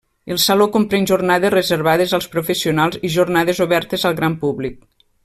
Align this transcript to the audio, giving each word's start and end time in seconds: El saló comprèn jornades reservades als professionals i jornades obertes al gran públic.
El 0.35 0.37
saló 0.43 0.65
comprèn 0.77 1.03
jornades 1.11 1.53
reservades 1.55 2.15
als 2.19 2.29
professionals 2.37 2.99
i 3.11 3.15
jornades 3.17 3.63
obertes 3.67 4.07
al 4.11 4.21
gran 4.23 4.39
públic. 4.47 4.81